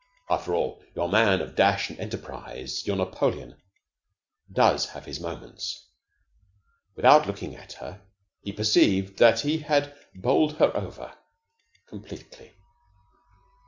After 0.31 0.55
all, 0.55 0.83
your 0.95 1.07
man 1.07 1.41
of 1.41 1.53
dash 1.55 1.91
and 1.91 1.99
enterprise, 1.99 2.87
your 2.87 2.95
Napoleon, 2.95 3.61
does 4.51 4.87
have 4.87 5.05
his 5.05 5.19
moments. 5.19 5.85
Without 6.95 7.27
looking 7.27 7.55
at 7.55 7.73
her, 7.73 8.01
he 8.41 8.51
perceived 8.51 9.19
that 9.19 9.41
he 9.41 9.59
had 9.59 9.93
bowled 10.15 10.53
her 10.57 10.75
over 10.75 11.13
completely. 11.85 12.55